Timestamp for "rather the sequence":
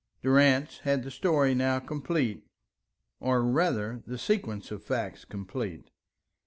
3.43-4.71